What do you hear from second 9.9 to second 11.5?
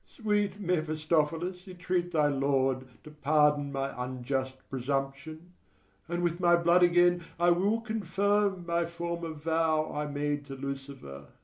I made to Lucifer.